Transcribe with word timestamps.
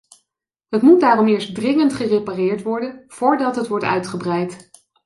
Het 0.69 0.81
moet 0.81 0.99
daarom 1.01 1.27
eerst 1.27 1.55
dringend 1.55 1.93
gerepareerd 1.93 2.61
worden 2.61 3.03
voordat 3.07 3.55
het 3.55 3.67
wordt 3.67 3.85
uitgebreid. 3.85 4.69